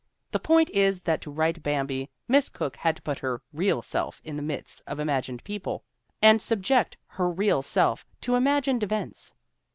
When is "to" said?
1.21-1.29, 2.95-3.01, 8.21-8.33